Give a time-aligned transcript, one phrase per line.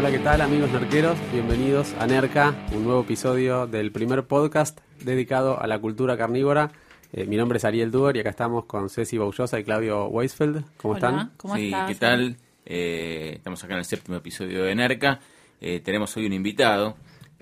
[0.00, 1.18] Hola, ¿qué tal amigos nerqueros?
[1.30, 6.72] Bienvenidos a Nerca, un nuevo episodio del primer podcast dedicado a la cultura carnívora.
[7.12, 10.64] Eh, mi nombre es Ariel Duer y acá estamos con Ceci Baullosa y Claudio Weisfeld.
[10.78, 11.32] ¿Cómo Hola, están?
[11.36, 11.88] ¿Cómo sí, estás?
[11.88, 12.36] ¿qué tal?
[12.64, 15.20] Eh, estamos acá en el séptimo episodio de NERCA.
[15.60, 16.96] Eh, tenemos hoy un invitado.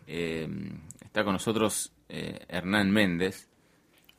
[0.09, 0.48] Eh,
[1.05, 3.47] está con nosotros eh, Hernán Méndez.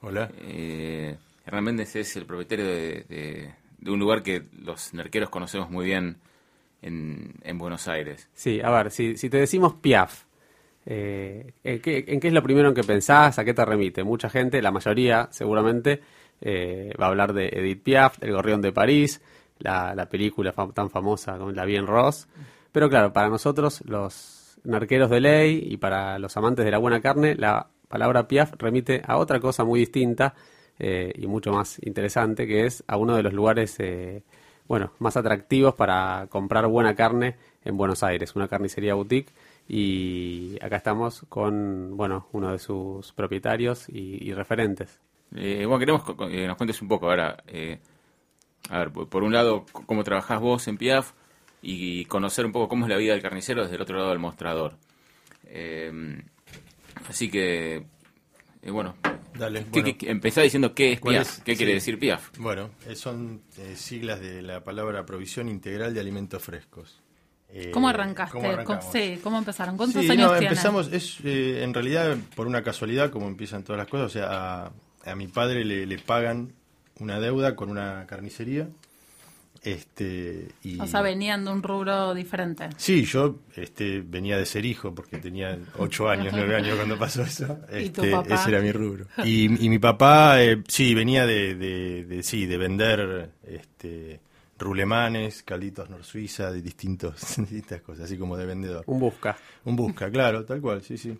[0.01, 0.31] Hola.
[0.39, 5.69] Eh, Hernán Méndez es el propietario de, de- de un lugar que los nerqueros conocemos
[5.69, 6.17] muy bien
[6.81, 8.29] en, en Buenos Aires.
[8.33, 10.23] Sí, a ver, si, te decimos Piaf,
[10.85, 13.39] eh, ¿en, qué, en qué es lo primero en que pensás?
[13.39, 14.03] ¿A qué te remite?
[14.03, 16.01] Mucha gente, la mayoría seguramente,
[16.41, 19.21] eh, va a hablar de Edith Piaf, El Gorrión de París,
[19.59, 22.27] la, la película tan famosa como La Bien Ross.
[22.71, 27.01] Pero claro, para nosotros, los narqueros de ley y para los amantes de la buena
[27.01, 30.35] carne, la palabra Piaf remite a otra cosa muy distinta
[30.77, 34.23] eh, y mucho más interesante, que es a uno de los lugares eh,
[34.69, 37.35] bueno, más atractivos para comprar buena carne
[37.65, 39.33] en Buenos Aires, una carnicería boutique.
[39.67, 44.99] Y acá estamos con, bueno, uno de sus propietarios y, referentes.
[45.35, 47.43] Eh, bueno, queremos que nos cuentes un poco ahora.
[47.47, 47.79] eh,
[48.69, 51.13] a ver, por un lado, cómo trabajás vos en Piaf
[51.63, 54.19] y conocer un poco cómo es la vida del carnicero desde el otro lado del
[54.19, 54.75] mostrador.
[55.45, 55.91] Eh,
[57.07, 57.85] así que,
[58.61, 58.95] eh, bueno,
[59.37, 59.65] Dale.
[59.71, 61.43] ¿qué- bueno, qué- empezá diciendo qué es ¿cuál Piaf, es?
[61.43, 62.37] qué quiere decir Piaf.
[62.37, 67.01] bueno, eh, son eh, siglas de la palabra provisión integral de alimentos frescos.
[67.51, 68.37] Eh, ¿Cómo arrancaste?
[68.37, 68.63] ¿Cómo?
[68.63, 69.75] ¿Cómo, sí, ¿cómo empezaron?
[69.75, 73.79] ¿Cuántos Sí, años no, empezamos, es eh, en realidad por una casualidad, como empiezan todas
[73.79, 74.71] las cosas, o sea, a,
[75.05, 76.53] a mi padre le, le pagan
[76.99, 78.67] una deuda con una carnicería.
[79.61, 82.69] Este, y, O sea, venían de un rubro diferente.
[82.77, 87.23] Sí, yo este, venía de ser hijo porque tenía ocho años, nueve años cuando pasó
[87.23, 87.59] eso.
[87.77, 88.35] ¿Y tu Este, papá?
[88.35, 89.05] Ese era mi rubro.
[89.25, 94.21] Y, y mi papá, eh, sí, venía de, de, de- sí, de vender este,
[94.57, 98.83] rulemanes, calditos nor suiza, de distintos, distintas cosas, así como de vendedor.
[98.87, 99.37] Un busca.
[99.65, 101.17] Un busca, claro, tal cual, sí, sí.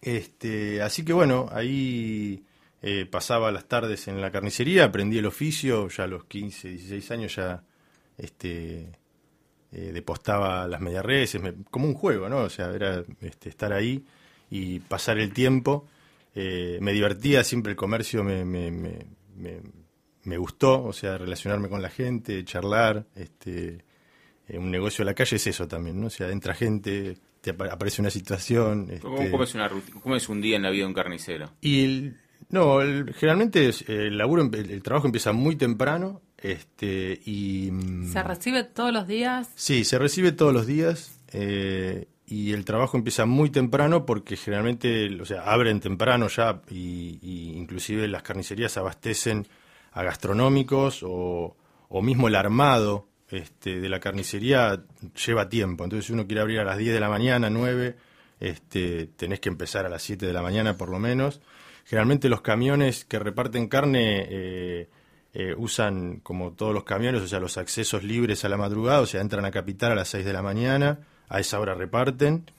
[0.00, 2.42] Este, así que bueno, ahí
[2.86, 7.10] eh, pasaba las tardes en la carnicería, aprendí el oficio, ya a los 15, 16
[7.12, 7.62] años ya
[8.18, 8.92] este,
[9.72, 12.38] eh, depostaba las mediarreses, me- como un juego, ¿no?
[12.42, 14.04] O sea, era este, estar ahí
[14.50, 15.86] y pasar el tiempo.
[16.34, 18.98] Eh, me divertía, siempre el comercio me, me, me,
[19.36, 19.60] me-
[20.24, 23.84] me gustó, o sea, relacionarme con la gente, charlar, este,
[24.48, 26.06] eh, un negocio a la calle es eso también, ¿no?
[26.08, 28.90] O sea, entra gente, te apa- aparece una situación.
[29.00, 29.70] ¿Cómo, este, cómo es una
[30.02, 31.50] cómo es un día en la vida de un carnicero?
[31.60, 32.16] y el-
[32.54, 38.22] no, el- generalmente es, el laburo, el, trabajo empieza muy temprano, este, y mm, ¿Se
[38.22, 39.50] recibe todos los días?
[39.54, 45.20] sí, se recibe todos los días eh, y el trabajo empieza muy temprano porque generalmente,
[45.20, 49.46] o sea, abren temprano ya y, y inclusive las carnicerías abastecen
[49.92, 51.56] a gastronómicos o,
[51.88, 54.82] o mismo el armado este, de la carnicería
[55.26, 55.84] lleva tiempo.
[55.84, 57.96] Entonces, si uno quiere abrir a las 10 de la mañana, 9,
[58.40, 61.40] este, tenés que empezar a las 7 de la mañana por lo menos.
[61.84, 64.88] Generalmente los camiones que reparten carne eh,
[65.34, 69.06] eh, usan, como todos los camiones, o sea, los accesos libres a la madrugada, o
[69.06, 72.50] sea, entran a Capital a las 6 de la mañana, a esa hora reparten.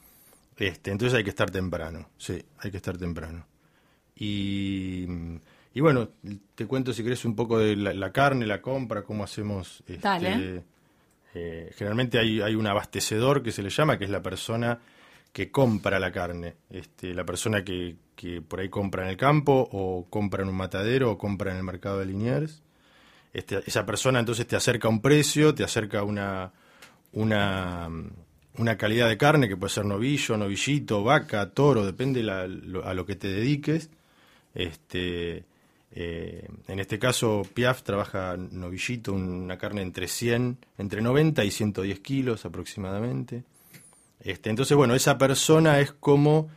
[0.57, 3.45] Este, entonces hay que estar temprano, sí, hay que estar temprano.
[4.15, 5.05] Y,
[5.73, 6.09] y bueno,
[6.53, 9.83] te cuento si querés un poco de la, la carne, la compra, cómo hacemos.
[9.87, 10.63] Este, Dale.
[11.33, 14.79] eh, generalmente hay, hay un abastecedor que se le llama, que es la persona
[15.35, 16.55] que compra la carne.
[16.69, 17.97] Este, la persona que,
[18.47, 21.63] por ahí compra en el campo, o compra en un matadero, o compra en el
[21.63, 22.63] mercado de Liniers.
[23.33, 26.53] Este, esa persona entonces te acerca un precio, te acerca una,
[27.11, 27.89] una,
[28.77, 32.47] calidad de carne que puede ser novillo, novillito, vaca, toro, depende a
[32.93, 33.89] lo que te dediques.
[34.53, 35.43] Este,
[35.97, 41.99] Eh, en este caso, Piaf trabaja novillito, una carne entre 100, entre 90 y 110
[42.01, 43.45] kilos aproximadamente.
[44.25, 46.49] Este, entonces, bueno, esa persona es como,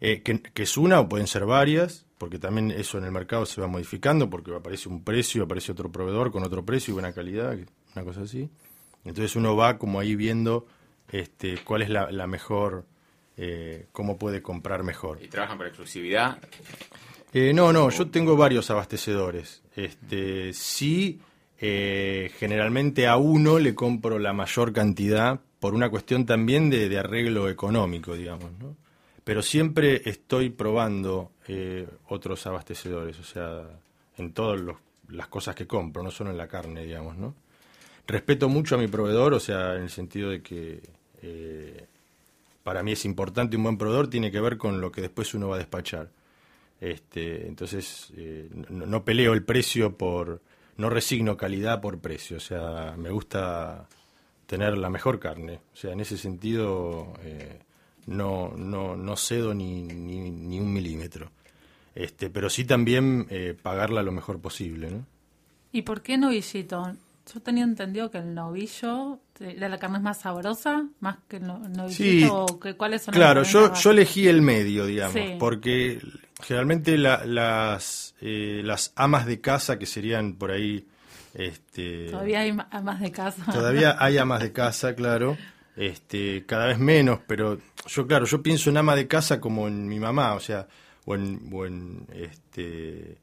[0.00, 3.44] eh, que, que es una o pueden ser varias, porque también eso en el mercado
[3.44, 7.12] se va modificando, porque aparece un precio, aparece otro proveedor con otro precio y buena
[7.12, 7.58] calidad,
[7.94, 8.48] una cosa así.
[9.04, 10.66] Entonces uno va como ahí viendo
[11.10, 12.86] este, cuál es la, la mejor,
[13.36, 15.18] eh, cómo puede comprar mejor.
[15.22, 16.38] ¿Y trabajan por exclusividad?
[17.32, 19.62] Eh, no, no, yo tengo varios abastecedores.
[19.74, 21.20] Este, sí,
[21.58, 27.48] eh, generalmente a uno le compro la mayor cantidad por una cuestión también de, arreglo
[27.48, 28.76] económico, digamos, ¿no?
[29.24, 33.62] Pero siempre estoy probando eh, otros abastecedores, o sea,
[34.16, 34.60] en todas
[35.08, 37.34] las cosas que compro, no solo en la carne, digamos, ¿no?
[38.06, 40.80] Respeto mucho a mi proveedor, o sea, en el sentido de que
[41.22, 41.86] eh,
[42.62, 45.48] para mí es importante un buen proveedor, tiene que ver con lo que después uno
[45.48, 46.08] va a despachar.
[46.80, 50.40] Este, entonces, eh, no peleo el precio por,
[50.76, 53.88] no resigno calidad por precio, o sea, me gusta
[54.48, 57.60] tener la mejor carne, o sea, en ese sentido eh,
[58.06, 61.30] no, no, no cedo ni, ni, ni un milímetro.
[61.94, 65.04] Este, pero sí también eh, pagarla lo mejor posible, ¿no?
[65.70, 66.94] ¿Y por qué novillito?
[67.32, 71.92] Yo tenía entendido que el novillo la carne más sabrosa, más que el no- novillito.
[71.92, 75.36] Sí, o que, ¿Cuáles son Claro, yo, yo elegí el medio, digamos, Sí.
[75.38, 76.00] porque
[76.42, 80.86] generalmente la- las, eh, las amas de casa, que serían por ahí...
[81.34, 83.44] Este, Todavía hay ma- más de casa.
[83.52, 85.36] Todavía hay amas de casa, claro.
[85.76, 89.86] Este, cada vez menos, pero yo, claro, yo pienso en ama de casa como en
[89.86, 90.66] mi mamá, o sea,
[91.04, 93.18] o en, o en, este,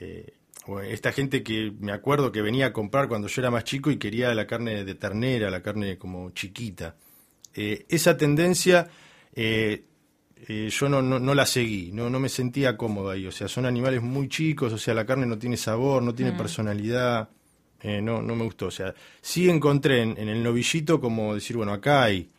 [0.00, 0.32] eh,
[0.66, 3.64] o en esta gente que me acuerdo que venía a comprar cuando yo era más
[3.64, 6.94] chico y quería la carne de ternera, la carne como chiquita.
[7.54, 8.88] Eh, esa tendencia
[9.34, 9.84] eh,
[10.48, 13.48] eh, yo no, no, no la seguí, no, no me sentía cómodo ahí, o sea,
[13.48, 17.28] son animales muy chicos, o sea, la carne no tiene sabor, no tiene personalidad,
[17.80, 21.56] eh, no, no me gustó, o sea, sí encontré en, en el novillito como decir,
[21.56, 22.30] bueno, acá hay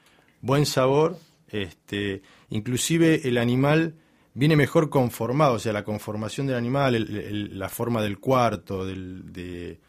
[0.41, 1.17] buen sabor,
[1.49, 3.95] este, inclusive el animal
[4.33, 8.85] viene mejor conformado, o sea, la conformación del animal, el- el- la forma del cuarto,
[8.85, 9.79] del, de,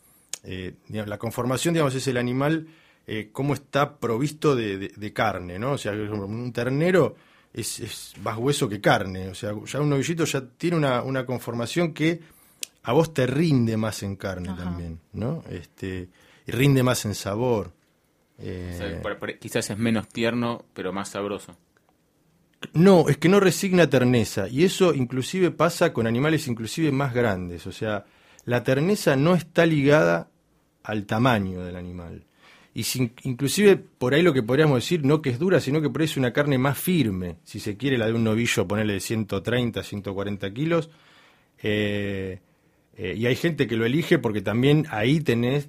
[0.44, 2.66] eh, digamos, la conformación, digamos, es el animal,
[3.06, 5.72] eh, cómo está provisto de, de- de carne, ¿no?
[5.72, 7.16] O sea, un ternero
[7.54, 11.24] es, es más hueso que carne, o sea, ya un novillito ya tiene una, una
[11.24, 12.20] conformación que
[12.82, 14.64] a vos te rinde más en carne Ajá.
[14.64, 15.42] también, ¿no?
[15.48, 16.08] Este,
[16.46, 17.72] y rinde más en sabor.
[18.38, 21.56] O sea, Eh, por- por- quizás es menos tierno, pero más sabroso.
[22.72, 24.48] No, es que no resigna terneza.
[24.48, 27.66] Y eso inclusive pasa con animales inclusive más grandes.
[27.66, 28.04] O sea,
[28.44, 30.28] la terneza no está ligada
[30.82, 32.24] al tamaño del animal.
[32.74, 35.88] Y sin- inclusive por ahí lo que podríamos decir, no que es dura, sino que
[35.90, 37.36] por ahí es una carne más firme.
[37.44, 40.90] Si se quiere la de un novillo, ponerle de 130, 140 kilos.
[41.62, 42.40] Eh,
[42.96, 45.68] eh, y hay gente que lo elige porque también ahí tenés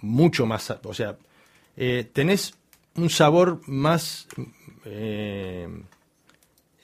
[0.00, 1.18] mucho más, o sea,
[1.76, 2.54] eh, tenés
[2.94, 4.28] un sabor más...
[4.84, 5.68] eh,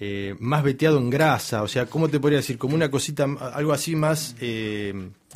[0.01, 2.59] eh, más veteado en grasa, o sea, ¿cómo te podría decir?
[2.59, 3.25] Como una cosita,
[3.55, 4.35] algo así más,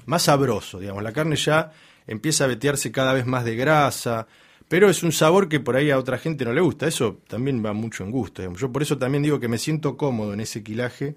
[0.06, 1.03] más sabroso, digamos.
[1.05, 1.73] La carne ya
[2.09, 4.27] empieza a vetearse cada vez más de grasa,
[4.67, 6.89] pero es un sabor que por ahí a otra gente no le gusta.
[6.89, 8.43] Eso también va mucho en gusto.
[8.55, 11.15] Yo por eso también digo que me siento cómodo en ese quilaje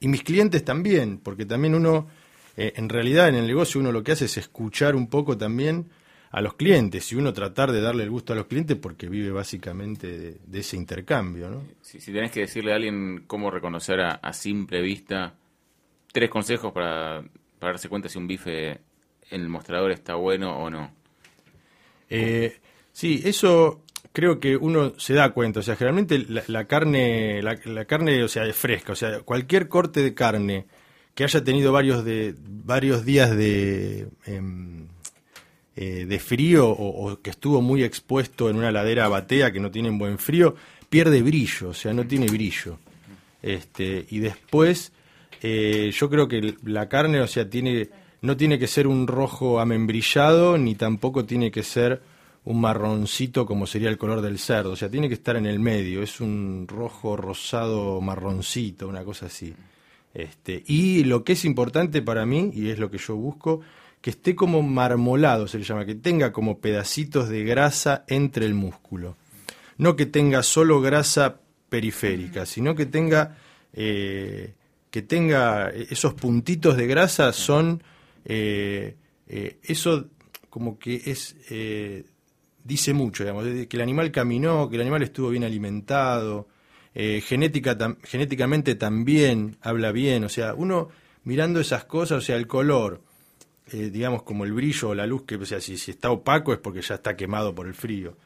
[0.00, 2.08] y mis clientes también, porque también uno,
[2.56, 5.86] eh, en realidad en el negocio uno lo que hace es escuchar un poco también
[6.30, 9.30] a los clientes y uno tratar de darle el gusto a los clientes porque vive
[9.30, 11.62] básicamente de, ese intercambio, ¿no?
[11.80, 15.34] Si, si tenés que decirle a alguien cómo reconocer a, a simple vista,
[16.12, 17.22] tres consejos para,
[17.60, 18.80] para darse cuenta si un bife
[19.30, 20.92] el mostrador está bueno o no.
[22.08, 22.58] Eh,
[22.92, 25.60] sí, eso creo que uno se da cuenta.
[25.60, 28.92] O sea, generalmente la, carne, la, carne, o sea, es fresca.
[28.92, 30.66] O sea, cualquier corte de carne
[31.14, 34.88] que haya tenido varios de varios días de em,
[35.76, 39.90] eh, de frío o, que estuvo muy expuesto en una ladera batea que no tiene
[39.90, 40.54] buen frío,
[40.88, 42.78] pierde brillo, o sea, no tiene brillo.
[43.42, 44.92] Este, y después,
[45.42, 47.88] eh, yo creo que la carne, o sea, tiene,
[48.24, 52.00] no tiene que ser un rojo amembrillado, ni tampoco tiene que ser
[52.44, 55.60] un marroncito como sería el color del cerdo, o sea, tiene que estar en el
[55.60, 59.54] medio, es un rojo rosado marroncito, una cosa así.
[60.14, 63.60] Este, y lo que es importante para mí, y es lo que yo busco,
[64.00, 68.54] que esté como marmolado, se le llama, que tenga como pedacitos de grasa entre el
[68.54, 69.16] músculo.
[69.76, 73.36] No que tenga solo grasa periférica, sino que tenga,
[73.74, 74.54] eh,
[74.90, 77.82] que tenga esos puntitos de grasa son,
[78.24, 80.06] eh, eh, eso
[80.50, 82.04] como que es, eh,
[82.62, 86.48] dice mucho, digamos, que el animal caminó, que el animal estuvo bien alimentado,
[86.94, 90.88] eh, genética, tam- genéticamente también habla bien, o sea, uno
[91.24, 93.00] mirando esas cosas, o sea, el color,
[93.72, 96.58] digamos como el brillo o la luz, que o sea, si, si está opaco es
[96.58, 98.16] porque ya está quemado por el frío.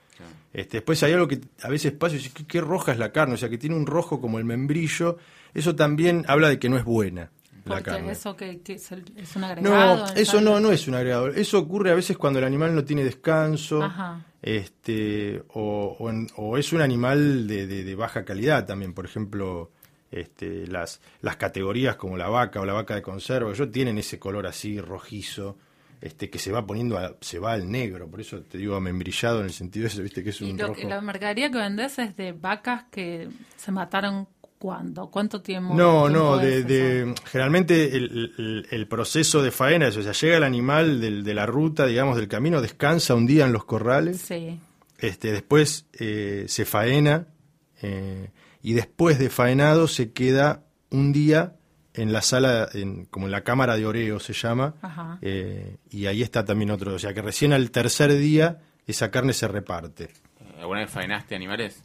[0.52, 3.12] Este, después hay algo que a veces pasa y dice, ¿qué, qué roja es la
[3.12, 5.16] carne, o sea, que tiene un rojo como el membrillo,
[5.54, 7.30] eso también habla de que no es buena
[7.68, 8.12] la Porque carne.
[8.12, 9.96] eso que, que es, el- es un agregado.
[10.06, 11.28] No, eso no, no es un agregado.
[11.28, 14.24] Eso ocurre a veces cuando el animal no tiene descanso, Ajá.
[14.42, 18.92] este, o, o en- o es un animal de, de- de baja calidad también.
[18.94, 19.70] Por ejemplo,
[20.10, 24.18] este, las, las categorías como la vaca o la vaca de conserva, ellos tienen ese
[24.18, 25.58] color así rojizo,
[26.00, 28.08] este, que se va poniendo, a- se va al negro.
[28.08, 30.68] Por eso te digo membrillado en el sentido ese, viste que es Y un lo
[30.68, 30.80] rojo.
[30.88, 35.74] la mercadería que vendés es de vacas que se mataron cuándo, cuánto tiempo.
[35.74, 40.12] No, tiempo no, de, de- generalmente el, el- el proceso de faena, es, o sea,
[40.12, 43.64] llega el animal del- de la ruta, digamos, del camino, descansa un día en los
[43.64, 44.58] corrales, Sí.
[44.98, 47.26] este, después eh, se faena
[47.82, 48.30] eh,
[48.62, 51.54] y después de faenado se queda un día
[51.94, 55.18] en la sala, en- como en la cámara de oreo se llama, Ajá.
[55.22, 59.32] eh, y ahí está también otro, o sea que recién al tercer día esa carne
[59.32, 60.08] se reparte.
[60.58, 61.82] ¿Alguna vez faenaste animales?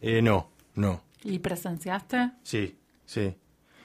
[0.00, 1.02] Eh, no, no.
[1.26, 2.30] ¿Y presenciaste?
[2.42, 3.34] Sí, sí.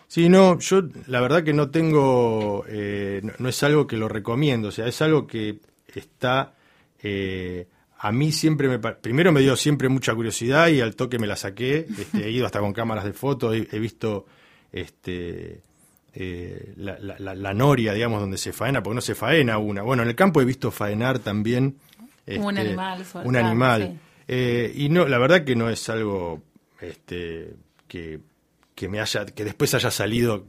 [0.08, 4.08] Sí, no, yo la verdad que no tengo, eh, no, no es algo que lo
[4.10, 6.54] recomiendo, o sea, es algo que está,
[7.02, 7.68] eh,
[7.98, 11.38] a mí siempre me, primero me dio siempre mucha curiosidad y al toque me la
[11.38, 14.26] saqué, este, he ido hasta con cámaras de fotos, he, he visto
[14.74, 15.62] este,
[16.14, 19.82] eh, la, la- la- la noria, digamos, donde se faena, porque no se faena una.
[19.82, 21.78] Bueno, en el campo he visto faenar también.
[22.28, 23.98] Un este, animal, Un animal.
[24.28, 24.72] sí.
[24.76, 26.42] Y no, la verdad que no es algo
[26.82, 27.54] este,
[27.88, 28.20] que,
[28.76, 30.46] que me haya, que después haya salido.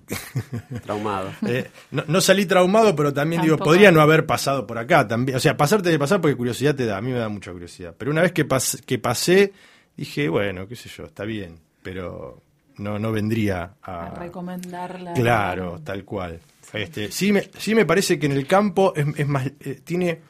[0.85, 1.31] Traumado.
[1.47, 5.37] eh, no, no salí traumado, pero también digo, podría no haber pasado por acá también.
[5.37, 7.95] O sea, pasarte de pasar porque curiosidad te da, a mí me da mucha curiosidad.
[7.97, 9.53] Pero una vez que, pas- que pasé,
[9.97, 12.41] dije, bueno, qué sé yo, está bien, pero
[12.79, 15.13] no, no vendría A a, recomendarla.
[15.15, 16.41] Claro, tal cual.
[16.73, 20.21] Este, sí, me, sí me parece que en el campo es, es más, eh, tiene,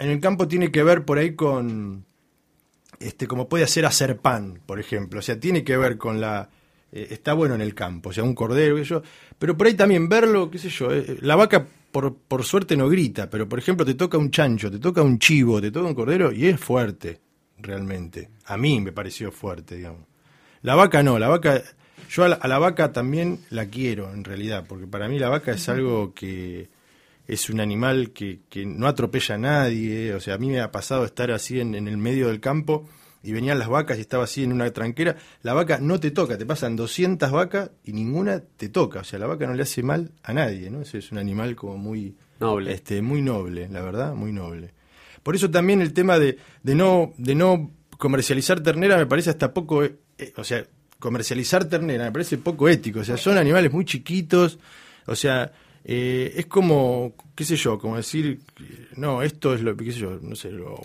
[0.00, 2.04] en el campo tiene que ver por ahí con,
[3.00, 5.20] este, como puede hacer hacer pan, por ejemplo.
[5.20, 6.50] O sea, tiene que ver con la,
[6.92, 9.02] eh, está bueno en el campo, o sea, un cordero, qué sé yo,
[9.38, 12.88] pero por ahí también verlo, qué sé yo, eh, la vaca por, por suerte no
[12.88, 15.94] grita, pero por ejemplo te toca un chancho, te toca un chivo, te toca un
[15.94, 17.20] cordero y es fuerte,
[17.58, 18.30] realmente.
[18.46, 20.06] A mí me pareció fuerte, digamos.
[20.62, 21.62] La vaca no, la vaca,
[22.08, 25.28] yo a la, a la vaca también la quiero en realidad, porque para mí la
[25.28, 26.68] vaca es algo que
[27.28, 30.72] es un animal que, que no atropella a nadie, o sea, a mí me ha
[30.72, 32.88] pasado estar así en, en el medio del campo
[33.22, 36.38] y venían las vacas y estaba así en una tranquera, la vaca no te toca,
[36.38, 39.82] te pasan 200 vacas y ninguna te toca, o sea, la vaca no le hace
[39.82, 40.80] mal a nadie, ¿no?
[40.80, 42.72] Ese es un animal como muy Noble.
[42.72, 44.72] este, muy noble, la verdad, muy noble.
[45.22, 49.52] Por eso también el tema de, de no de no comercializar ternera me parece hasta
[49.52, 50.64] poco, eh, eh, o sea,
[50.98, 54.58] comercializar ternera me parece poco ético, o sea, son animales muy chiquitos,
[55.06, 55.52] o sea,
[55.90, 58.40] eh, es como, qué sé yo, como decir,
[58.96, 60.78] no, esto es lo, qué sé yo, no sé, lo,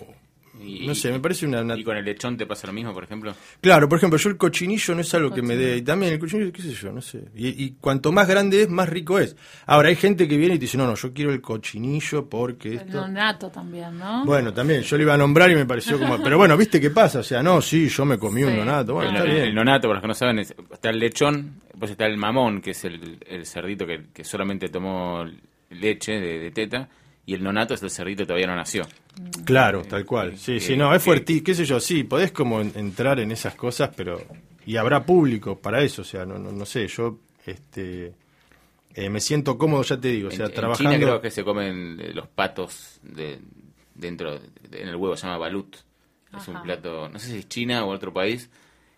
[0.62, 2.92] Y- no sé, me parece una, una- ¿Y con el lechón te pasa lo mismo,
[2.94, 3.34] por ejemplo?
[3.60, 5.76] Claro, por ejemplo, yo el cochinillo no es algo que me dé.
[5.78, 7.24] Y también el cochinillo, qué sé yo, no sé.
[7.34, 9.36] Y, y cuanto más grande es, más rico es.
[9.66, 12.68] Ahora, hay gente que viene y te dice, no, no, yo quiero el cochinillo porque
[12.68, 13.00] El esto.
[13.00, 14.24] nonato también, ¿no?
[14.24, 16.22] Bueno, también, yo le iba a nombrar y me pareció como.
[16.22, 17.18] Pero bueno, ¿viste qué pasa?
[17.20, 18.56] O sea, no, sí, yo me comí un Sí.
[18.56, 18.94] donato.
[18.94, 19.44] Bueno, el, está el- bien.
[19.48, 22.60] el nonato, para los que no saben, es- está el lechón, después está el mamón,
[22.60, 25.24] que es el, el cerdito que, que solamente tomó
[25.70, 26.88] leche de, de teta,
[27.26, 28.86] y el nonato es el cerdito que todavía no nació.
[29.44, 30.36] Claro, tal cual.
[30.38, 33.18] Sí, que- sí, no, es que- fuerte, qué sé yo, sí, podés como en- entrar
[33.20, 34.20] en esas cosas, pero.
[34.66, 37.18] Y habrá público para eso, o sea, no, no, no sé, yo.
[37.46, 38.14] este
[38.94, 40.90] eh, Me siento cómodo, ya te digo, o sea, en, en trabajando.
[40.92, 43.38] China creo que se comen eh, los patos de,
[43.94, 45.76] dentro, de- en el huevo, se llama balut.
[46.36, 48.48] Es un plato, no sé si es China o otro país,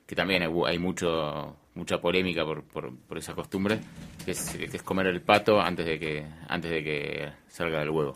[0.07, 3.79] que también hay, hay mucho mucha polémica por, por, por esa costumbre,
[4.25, 7.91] que es, que es comer el pato antes de que antes de que salga del
[7.91, 8.15] huevo.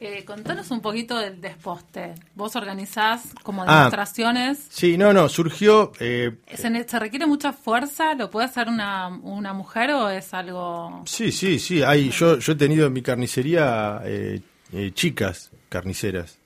[0.00, 2.14] Eh, contanos un poquito del desposte.
[2.34, 3.76] Vos organizás como Ah.
[3.76, 4.66] demostraciones.
[4.68, 5.92] Sí, no, no, surgió.
[6.00, 8.14] eh, ¿Se, ne- se requiere mucha fuerza?
[8.14, 11.04] ¿Lo puede hacer una, una mujer o es algo...?
[11.06, 11.82] Sí, sí, sí.
[11.84, 14.40] Hay, yo, yo he tenido en mi carnicería eh,
[14.72, 16.38] eh, chicas carniceras.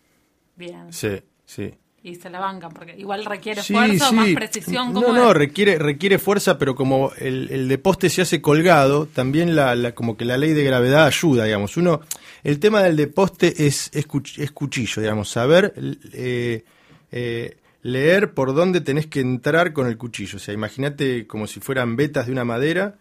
[0.54, 0.92] Bien.
[0.92, 1.72] Sí, sí.
[2.02, 4.34] Y se la bancan, porque igual requiere Sí, fuerza o más sí.
[4.34, 4.92] precisión.
[4.94, 5.36] No, ¿cómo no, es?
[5.36, 9.92] requiere, requiere fuerza, pero como el, el de poste se hace colgado, también la, la-
[9.96, 11.76] como que la ley de gravedad ayuda, digamos.
[11.76, 12.00] Uno,
[12.44, 15.74] el tema del de poste es, es, cuch- es cuchillo, digamos, saber
[16.12, 16.64] eh,
[17.10, 20.36] eh, leer por dónde tenés que entrar con el cuchillo.
[20.36, 22.94] O sea, imagínate como si fueran vetas de una madera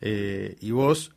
[0.00, 1.12] eh, y vos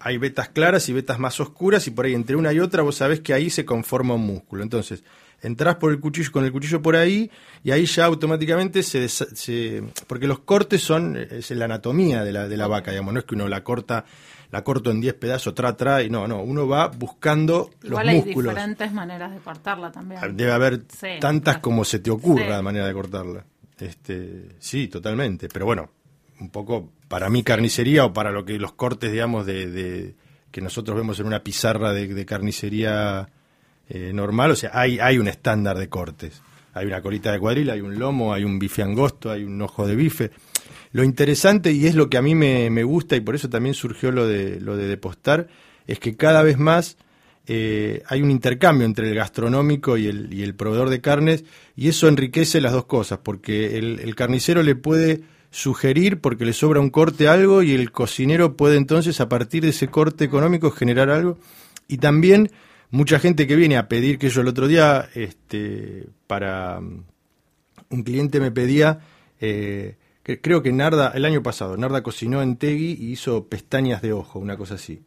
[0.00, 2.96] hay vetas claras y vetas más oscuras y por ahí entre una y otra vos
[2.96, 4.62] sabés que ahí se conforma un músculo.
[4.62, 5.02] Entonces,
[5.44, 7.30] entrás por el cuchillo, con el cuchillo por ahí,
[7.62, 12.48] y ahí ya automáticamente se, se- porque los cortes son, es la anatomía de la,
[12.48, 14.04] de la vaca, digamos, no es que uno la corta,
[14.50, 18.14] la corto en 10 pedazos, tra, tra, y no, no, uno va buscando Igual los
[18.14, 18.54] hay músculos.
[18.54, 20.36] diferentes maneras de cortarla también.
[20.36, 22.50] Debe haber Sí, tantas como se te ocurra Sí.
[22.50, 23.44] la manera de cortarla.
[23.80, 25.48] Este, sí, totalmente.
[25.52, 25.90] Pero bueno,
[26.40, 30.14] un poco para mi carnicería o para lo que los cortes, digamos, de, de-
[30.52, 33.28] que nosotros vemos en una pizarra de, de carnicería
[33.88, 36.42] eh, normal, o sea, hay, hay un estándar de cortes.
[36.72, 39.86] Hay una colita de cuadril, hay un lomo, hay un bife angosto, hay un ojo
[39.86, 40.30] de bife.
[40.92, 43.74] Lo interesante, y es lo que a mí me, me gusta, y por eso también
[43.74, 45.46] surgió lo de, lo de depostar,
[45.86, 46.96] es que cada vez más
[47.46, 51.44] eh, hay un intercambio entre el gastronómico y el, y el proveedor de carnes,
[51.76, 55.22] y eso enriquece las dos cosas, porque el, el carnicero le puede
[55.54, 59.68] sugerir porque le sobra un corte algo y el cocinero puede entonces a partir de
[59.68, 61.38] ese corte económico generar algo
[61.86, 62.50] y también
[62.94, 67.04] mucha gente que viene a pedir que yo el otro día este para mm,
[67.90, 69.00] un cliente me pedía
[69.40, 74.00] eh, que creo que Narda el año pasado Narda cocinó en Tegui y hizo pestañas
[74.02, 75.02] de ojo una cosa así.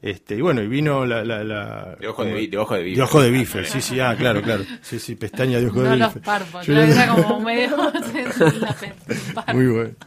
[0.00, 2.82] Este y bueno y vino la, la, la- De ojo de bi- de ojo de
[2.84, 2.96] bife.
[2.98, 4.62] de ojo de bife sí sí ah claro claro.
[4.82, 7.76] Sí sí pestaña de ojo no de los bife párpados, Yo era como medio
[9.54, 9.90] muy bueno.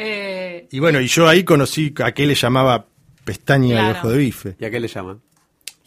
[0.00, 2.86] Eh, y bueno y yo ahí conocí a qué le llamaba
[3.24, 4.56] pestaña de ojo de bife.
[4.60, 5.20] ¿Y a qué le llaman?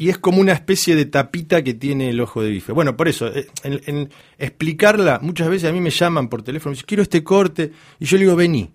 [0.02, 2.72] Y es como una especie de tapita que tiene el ojo de bife.
[2.72, 6.72] Bueno, por eso, eh, en, en explicarla, muchas veces a mí me llaman por teléfono
[6.72, 8.72] y dicen, quiero este corte, y yo le digo, vení,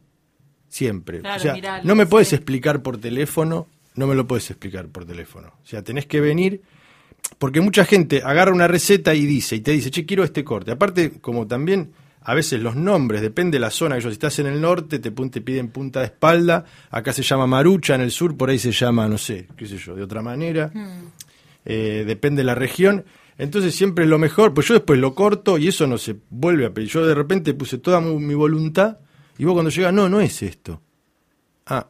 [0.69, 1.23] siempre.
[1.23, 2.37] Claro, o sea, no me puedes sí.
[2.37, 3.67] explicar por teléfono,
[3.97, 5.49] no me lo puedes explicar por teléfono.
[5.49, 6.61] O sea, tenés que venir,
[7.39, 10.71] porque mucha gente agarra una receta y dice, y te dice, che, quiero este corte.
[10.71, 11.91] Aparte, como también
[12.21, 15.41] a veces los nombres, depende de la zona, si estás en el norte, te, te
[15.41, 19.09] piden punta de espalda, acá se llama marucha, en el sur por ahí se llama,
[19.09, 20.71] no sé, qué sé yo, de otra manera
[21.67, 23.05] eh, depende de la región.
[23.39, 26.65] Entonces siempre es lo mejor, pues yo después lo corto y eso no se vuelve
[26.65, 26.89] a pedir.
[26.89, 28.97] Yo de repente puse toda mi, mi voluntad
[29.37, 30.81] y vos cuando llega, no, no es esto.
[31.67, 31.87] Ah,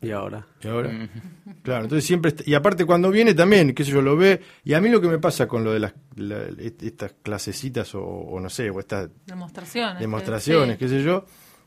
[0.00, 0.44] ¿Y ahora?
[0.60, 1.08] ¿y ahora?
[1.62, 4.80] Claro, entonces siempre, y aparte cuando viene también, qué sé yo, lo ve, y a
[4.80, 8.40] mí lo que me pasa con lo de las, la- est- estas clasecitas o, o
[8.40, 10.00] no sé, o estas demostraciones.
[10.00, 10.78] demostraciones, sí.
[10.80, 11.24] qué sé yo,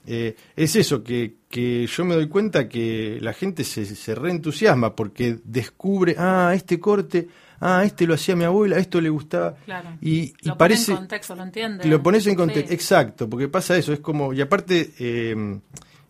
[0.07, 4.95] eh, es eso, que, que yo me doy cuenta que la gente se, se reentusiasma
[4.95, 7.27] porque descubre, ah, este corte,
[7.59, 9.55] ah, este lo hacía mi abuela, esto le gustaba.
[9.65, 9.89] Claro.
[10.01, 10.91] Y, y Lo pone parece...
[10.91, 11.83] en contexto, lo entiende.
[11.83, 12.73] que lo pones en contexto, Sí.
[12.73, 15.59] exacto, porque pasa eso, es como, y aparte, eh,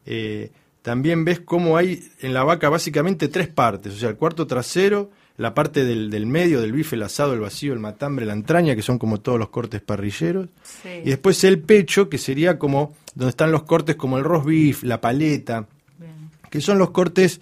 [0.06, 4.46] eh, también ves cómo hay en la vaca básicamente tres partes, o sea, el cuarto
[4.46, 8.34] trasero, la parte del, del medio, del bife, el asado, el vacío, el matambre, la
[8.34, 10.90] entraña, que son como todos los cortes parrilleros, Sí.
[11.04, 14.84] y después el pecho, que sería como donde están los cortes como el roast beef,
[14.84, 15.68] la paleta,
[16.00, 16.30] Bien.
[16.50, 17.42] que son los cortes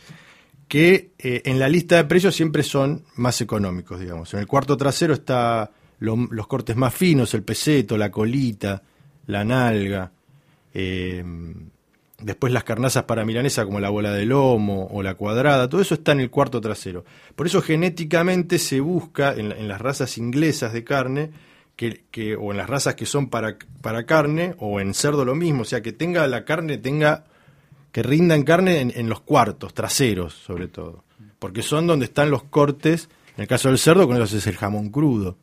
[0.68, 4.34] que eh, en la lista de precios siempre son más económicos, digamos.
[4.34, 8.82] En el cuarto trasero está lo- los cortes más finos, el peseto, la colita,
[9.28, 10.12] la nalga,
[10.74, 11.24] eh,
[12.24, 15.94] después las carnazas para milanesa como la bola de lomo o la cuadrada, todo eso
[15.96, 17.06] está en el cuarto trasero.
[17.36, 21.32] Por eso genéticamente se busca en, la- en las razas inglesas de carne,
[21.76, 25.36] que, que- o en las razas que son para, para carne, o en cerdo lo
[25.36, 27.26] mismo, o sea, que tenga la carne, tenga
[27.92, 31.04] que rindan carne en, en los cuartos, traseros sobre todo,
[31.40, 34.56] porque son donde están los cortes, en el caso del cerdo, con eso es el
[34.58, 35.38] jamón crudo.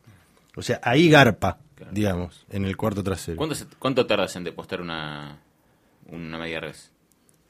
[0.57, 1.59] O sea, ahí garpa,
[1.91, 3.37] digamos, en el cuarto trasero.
[3.37, 5.39] ¿Cuánto, se- ¿Cuánto tardas en depostar una,
[6.07, 6.91] una media res?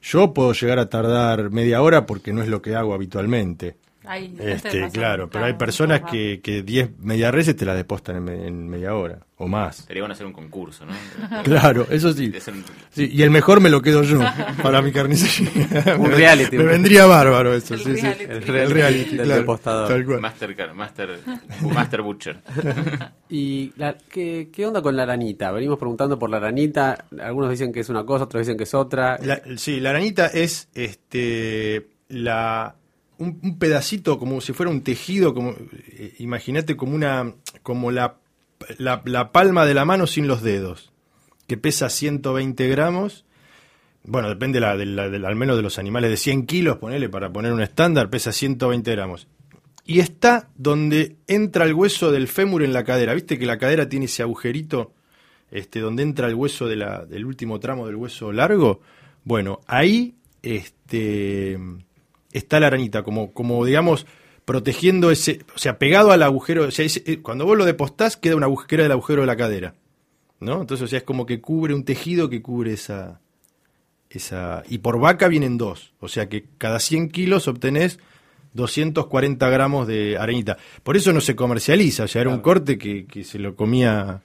[0.00, 3.76] Yo puedo llegar a tardar media hora porque no es lo que hago habitualmente.
[4.04, 8.24] Hay Este, claro, pero hay personas que, que 10 media reses te las depostan en,
[8.24, 9.76] me- en media hora o más.
[9.86, 10.92] Sería bueno hacer un concurso, ¿no?
[11.44, 12.32] Claro, eso sí.
[12.90, 14.20] Sí, y el mejor me lo quedo yo
[14.62, 15.94] para mi carnicería.
[15.98, 16.56] Un Me- reality.
[16.58, 18.00] Me vendría bárbaro eso, El sí, sí.
[18.02, 18.24] reality.
[18.24, 19.88] El El reality, del claro, depostador.
[19.88, 20.20] tal cual.
[20.20, 21.18] Master, car- master,
[21.72, 22.40] master Butcher.
[23.30, 25.50] ¿Y la- qué, qué onda con la aranita?
[25.52, 27.04] Venimos preguntando por la aranita.
[27.20, 29.18] Algunos dicen que es una cosa, otros dicen que es otra.
[29.22, 32.74] La- sí, la arañita es este la
[33.22, 38.16] un, pedacito como si fuera un tejido, como eh, imagínate como una como la,
[38.78, 40.92] la, palma de la mano sin los dedos,
[41.46, 43.24] que pesa 120 gramos.
[44.04, 47.52] Bueno, depende la, de al menos de los animales de 100 kilos, ponele para poner
[47.52, 49.28] un estándar, pesa 120 gramos.
[49.84, 53.14] Y está donde entra el hueso del fémur en la cadera.
[53.14, 54.92] ¿Viste que la cadera tiene ese agujerito
[55.50, 58.80] este, donde entra el hueso del último tramo del hueso largo?
[59.24, 61.58] Bueno, ahí este,
[62.32, 64.06] está la arañita, como, como digamos,
[64.44, 66.64] protegiendo ese, o sea, pegado al agujero.
[66.64, 69.36] O sea, ese- eh, cuando vos lo depostás, queda una agujera del agujero de la
[69.36, 69.74] cadera.
[70.40, 70.60] ¿No?
[70.60, 73.20] Entonces, o sea, es como que cubre un tejido que cubre esa.
[74.10, 75.92] esa y por vaca vienen dos.
[76.00, 77.98] O sea que cada 100 kilos obtenés
[78.52, 80.58] 240 gramos de arenita.
[80.82, 84.20] Por eso no se comercializa, o sea, era un corte que, que se lo comía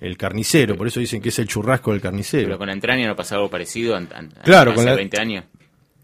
[0.00, 2.46] el carnicero, por eso dicen que es el churrasco del carnicero.
[2.46, 5.44] Pero con entraña no pasa algo parecido an- an- Claro, hace con la- 20 años.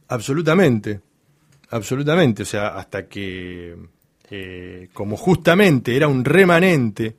[0.08, 1.00] Absolutamente,
[1.76, 2.42] absolutamente.
[2.42, 3.76] O sea, hasta que,
[4.30, 7.16] eh, como justamente era un remanente,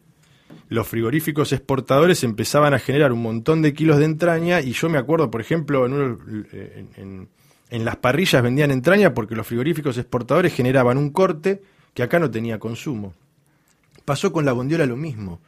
[0.69, 4.97] los frigoríficos exportadores empezaban a generar un montón de kilos de entraña y yo me
[4.97, 7.27] acuerdo, por ejemplo, en, en-
[7.71, 11.61] en las parrillas vendían entraña porque los frigoríficos exportadores generaban un corte
[11.95, 13.13] que acá no tenía consumo.
[14.05, 15.39] Pasó con la bondiola lo mismo.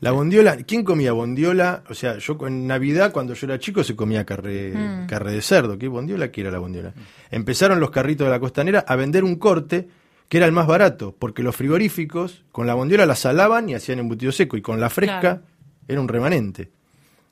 [0.00, 1.82] La bondiola, ¿quién comía bondiola?
[1.90, 4.72] O sea, yo en Navidad, cuando yo era chico, se comía carre,
[5.08, 5.76] carre de cerdo.
[5.76, 6.30] ¿Qué bondiola?
[6.30, 6.92] ¿Qué era la bondiola?
[7.32, 9.88] Empezaron los carritos de la costanera a vender un corte
[10.28, 13.98] que era el más barato, porque los frigoríficos con la bondiola la salaban y hacían
[13.98, 15.42] embutido seco, y con la fresca Claro.
[15.88, 16.70] era un remanente.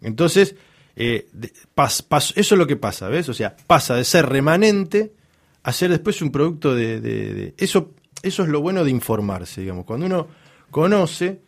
[0.00, 0.56] Entonces,
[0.96, 3.28] eh, de- pas- pas- eso es lo que pasa, ¿ves?
[3.28, 5.12] O sea, pasa de ser remanente
[5.62, 7.00] a ser después un producto de...
[7.02, 9.84] de- de- eso, eso es lo bueno de informarse, digamos.
[9.84, 10.26] Cuando uno
[10.70, 11.40] conoce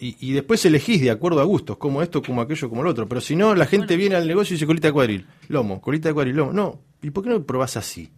[0.00, 3.08] y, y después elegís de acuerdo a gustos, como esto, como aquello, como lo otro.
[3.08, 6.08] Pero si no, la gente viene al negocio y dice colita de cuadril, lomo, colita
[6.08, 6.52] de cuadril, lomo.
[6.52, 8.10] No, ¿y por qué no probás así?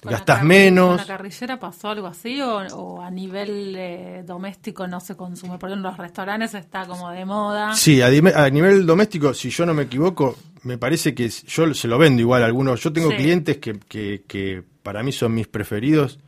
[0.00, 0.88] ¿Con la Gastás menos.
[0.88, 5.58] ¿Con la carrillera pasó algo así o, o a nivel eh, doméstico no se consume?
[5.58, 7.74] Porque en los restaurantes está como de moda.
[7.74, 8.10] Sí, a,
[8.50, 12.42] nivel doméstico, si yo no me equivoco, me parece que yo se lo vendo igual
[12.42, 12.82] a algunos.
[12.82, 13.16] Yo tengo Sí.
[13.16, 16.18] clientes que, que, que para mí son mis preferidos.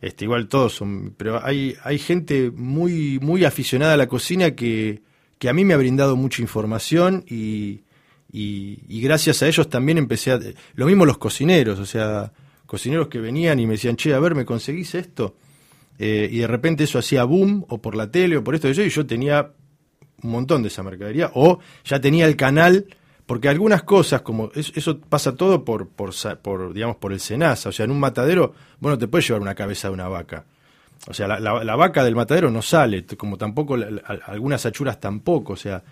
[0.00, 5.02] Este, igual todos son, pero hay, hay gente muy, muy aficionada a la cocina que,
[5.38, 7.80] que a mí me ha brindado mucha información y,
[8.30, 10.40] y, gracias a ellos también empecé a...
[10.74, 12.32] Lo mismo los cocineros, o sea,
[12.66, 15.36] cocineros que venían y me decían, che, a ver, ¿me conseguís esto?
[15.98, 18.72] Eh, y de repente eso hacía boom, o por la tele, o por esto y
[18.72, 19.52] eso, y yo tenía
[20.22, 22.86] un montón de esa mercadería, o ya tenía el canal,
[23.28, 26.12] porque algunas cosas, como es- eso pasa todo por, por,
[26.42, 29.54] por, digamos, por el cenaza, o sea, en un matadero, bueno, te puedes llevar una
[29.54, 30.44] cabeza de una vaca.
[31.06, 34.98] O sea, la, la- la vaca del matadero no sale, como tampoco la- algunas achuras
[34.98, 35.82] tampoco, o sea,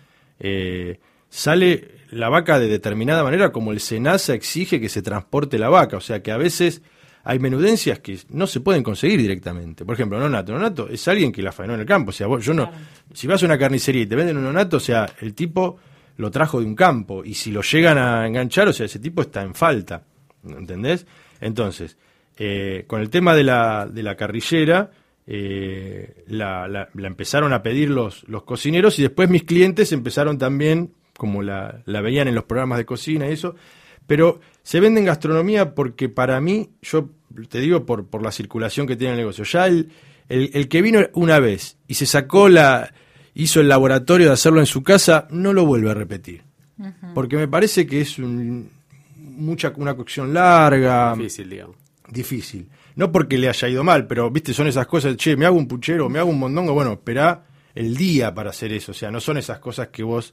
[0.41, 5.69] eh, sale la vaca de determinada manera como el SENASA exige que se transporte la
[5.69, 6.81] vaca, o sea que a veces
[7.25, 9.85] hay menudencias que no se pueden conseguir directamente.
[9.85, 12.45] Por ejemplo, nonato, nonato es alguien que la faenó en el campo, o sea, vos-
[12.45, 12.71] yo no,
[13.13, 15.79] si vas a una carnicería y te venden un nonato, o sea, el tipo
[16.17, 19.23] lo trajo de un campo y si lo llegan a enganchar, o sea, ese tipo
[19.23, 20.03] está en falta,
[20.47, 21.07] ¿entendés?
[21.41, 21.97] Entonces,
[22.39, 24.91] eh, con el tema de la, de la carrillera,
[25.27, 30.93] eh, la, la- empezaron a pedir los, los cocineros y después mis clientes empezaron también,
[31.17, 33.55] como la, la veían en los programas de cocina y eso,
[34.07, 37.11] pero se vende en gastronomía porque para mí, yo
[37.49, 39.91] te digo por, por la circulación que tiene el negocio, ya el,
[40.29, 42.93] el que vino una vez y se sacó la,
[43.37, 46.43] hizo el laboratorio de hacerlo en su casa, no lo vuelve a repetir.
[47.15, 48.71] Porque me parece que es un,
[49.17, 51.77] mucha, una cocción larga Difícil, digamos.
[52.11, 52.69] difícil.
[52.97, 55.69] No porque le haya ido mal, pero viste, son esas cosas, che, me hago un
[55.69, 57.45] puchero, me hago un mondongo, bueno, esperá
[57.75, 60.33] el día para hacer eso, o sea, no son esas cosas que vos,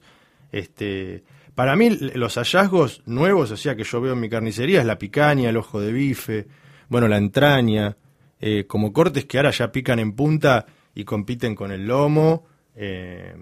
[0.50, 4.86] este, para mí los hallazgos nuevos, o sea, que yo veo en mi carnicería es
[4.86, 6.46] la picaña, el ojo de bife,
[6.88, 7.98] bueno, la entraña,
[8.40, 10.64] eh, como cortes que ahora ya pican en punta
[10.94, 13.34] y compiten con el lomo, eh,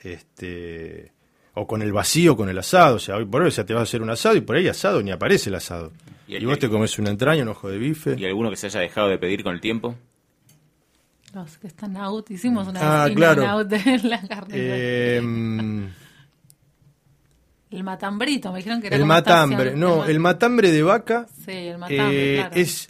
[0.00, 1.12] este,
[1.54, 3.74] o con el vacío, con el asado, o sea, hoy por hoy o sea, te
[3.74, 5.92] vas a hacer un asado y por ahí asado ni aparece el asado.
[6.26, 8.14] Y vos te comes una entraña, un ojo de bife.
[8.18, 9.96] ¿Y alguno que se haya dejado de pedir con el tiempo?
[11.34, 13.46] Los que están out, hicimos una Ah, claro.
[13.46, 14.54] out de la carne.
[14.56, 15.20] Eh,
[17.70, 21.26] el matambrito, me dijeron que era el como matambre, estación- no, el matambre de vaca
[21.44, 22.54] Sí, el matambre, eh, claro.
[22.54, 22.88] es,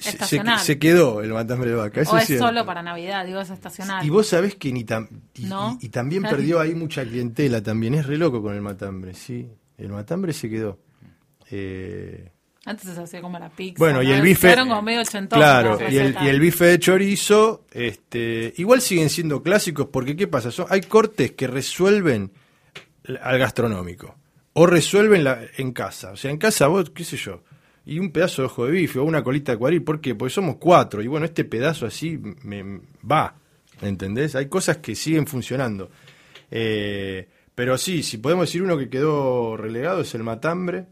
[0.60, 2.00] se- quedó el matambre de vaca.
[2.00, 4.06] eso o es solo para Navidad, digo, es estacional.
[4.06, 5.76] Y vos sabés que ni tam- y, ¿No?
[5.80, 7.94] y- y también perdió ahí mucha clientela también.
[7.94, 9.48] Es re loco con el matambre, sí.
[9.76, 10.78] El matambre se quedó.
[11.50, 12.30] Eh,
[12.64, 13.76] Antes se hacía como la pizza.
[13.78, 14.54] Bueno, y el bife.
[14.54, 19.86] Como medio Claro, y el, y el bife de chorizo, este, igual siguen siendo clásicos
[19.90, 20.50] porque ¿qué pasa?
[20.50, 22.30] Son, hay cortes que resuelven
[23.22, 24.14] al gastronómico
[24.58, 26.10] o resuelven la, en casa.
[26.12, 27.42] O sea, en casa vos, qué sé yo,
[27.86, 30.14] y un pedazo de ojo de bife o una colita de cuadril, ¿por qué?
[30.14, 33.34] Porque somos cuatro y bueno, este pedazo así me, va,
[33.80, 34.34] ¿entendés?
[34.34, 35.90] Hay cosas que siguen funcionando.
[36.50, 40.86] Eh, pero sí, si podemos decir uno que quedó relegado es el matambre.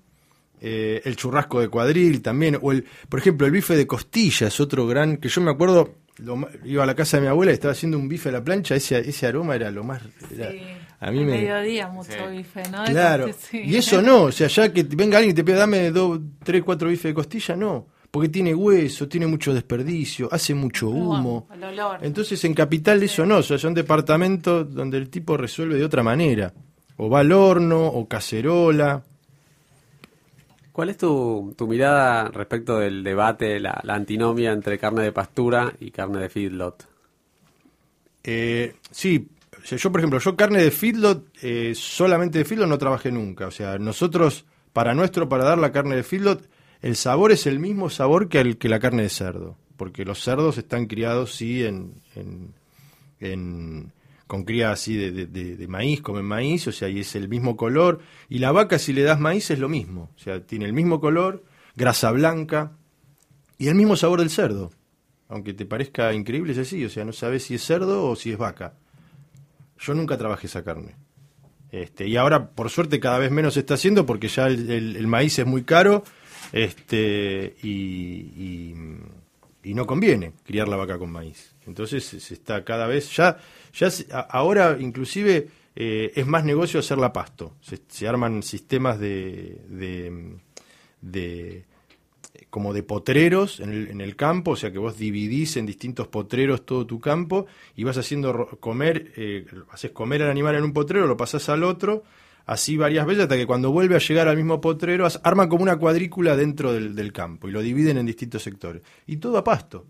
[0.61, 4.59] Eh, el churrasco de cuadril también, o el, por ejemplo, el bife de costilla es
[4.59, 7.55] otro gran, que yo me acuerdo, lo iba a la casa de mi abuela y
[7.55, 10.01] estaba haciendo un bife a la plancha, ese, ese aroma era lo más...
[10.35, 10.63] era- Sí,
[11.01, 11.33] a mí al me...
[11.33, 12.37] mediodía mucho Sí.
[12.37, 12.83] bife, ¿no?
[12.85, 13.63] De Claro, sí.
[13.65, 16.63] y eso no, o sea, ya que venga alguien y te pida, dame dos, tres,
[16.63, 21.49] cuatro bifes de costilla, no, porque tiene hueso, tiene mucho desperdicio, hace mucho humo.
[21.53, 21.99] El olor.
[22.03, 26.03] Entonces en Capital eso no, o sea, son departamentos donde el tipo resuelve de otra
[26.03, 26.53] manera.
[26.99, 29.03] O va al horno, o cacerola.
[30.73, 35.75] ¿Cuál es tu, tu mirada respecto del debate, la, la antinomia entre carne de pastura
[35.81, 36.87] y carne de feedlot?
[38.25, 39.29] Eh, sí,
[39.65, 43.47] yo por ejemplo, yo carne de feedlot, eh, solamente de feedlot no trabajé nunca.
[43.47, 46.49] O sea, nosotros, para nuestro, para dar la carne de feedlot,
[46.83, 49.57] el sabor es el mismo sabor que, el, que la carne de cerdo.
[49.77, 51.95] Porque los cerdos están criados, sí, en,
[54.27, 57.29] con cría así de, de- de- de maíz, comen maíz, o sea, y es el
[57.29, 58.01] mismo color.
[58.29, 60.11] Y la vaca, si le das maíz, es lo mismo.
[60.17, 61.45] O sea, tiene el mismo color,
[61.77, 62.73] grasa blanca
[63.59, 64.73] y el mismo sabor del cerdo.
[65.29, 66.85] Aunque te parezca increíble, es así.
[66.85, 68.75] O sea, no sabes si es cerdo o si es vaca.
[69.79, 70.95] Yo nunca trabajé esa carne.
[71.71, 75.39] Este, y ahora, por suerte, cada vez menos se está haciendo porque ya el, maíz
[75.39, 76.05] es muy caro
[76.53, 78.75] este, y,
[79.65, 81.55] no conviene criar la vaca con maíz.
[81.67, 83.39] Entonces se está cada vez, ya,
[83.75, 83.89] ya
[84.31, 87.57] ahora inclusive eh, es más negocio hacerla pasto.
[87.61, 89.61] Se, arman sistemas de,
[91.03, 91.65] de-
[92.51, 96.09] como de potreros en el, en el campo, o sea que vos dividís en distintos
[96.09, 100.73] potreros todo tu campo y vas haciendo comer, eh, haces comer al animal en un
[100.73, 102.05] potrero, lo pasás al otro,
[102.47, 105.77] así varias veces hasta que cuando vuelve a llegar al mismo potrero, arman como una
[105.77, 108.83] cuadrícula dentro del, del campo y lo dividen en distintos sectores.
[109.07, 109.87] Y todo a pasto.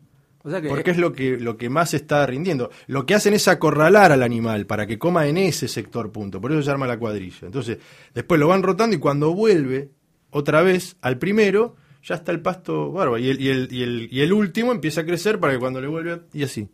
[0.47, 2.71] O sea que Porque es lo que, lo que más está rindiendo.
[2.87, 6.41] Lo que hacen es acorralar al animal para que coma en ese sector punto.
[6.41, 7.47] Por eso se arma la cuadrilla.
[7.47, 7.79] Entonces,
[8.15, 9.91] después lo van rotando y cuando vuelve
[10.31, 11.75] otra vez al primero,
[12.07, 13.19] ya está el pasto bárbaro.
[13.19, 15.81] Y el, y el, y el, y el último empieza a crecer para que cuando
[15.81, 16.13] le vuelve...
[16.13, 16.69] a- Y así.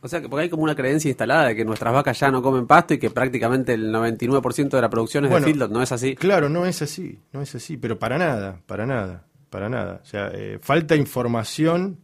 [0.00, 2.40] O sea, que porque hay como una creencia instalada de que nuestras vacas ya no
[2.40, 5.82] comen pasto y que prácticamente el 99% de la producción es Bueno, de feedlot, ¿no
[5.82, 6.14] es así?
[6.14, 10.00] Claro, no es así, no es así, pero para nada, para nada, para nada.
[10.00, 11.98] O sea, eh, falta información.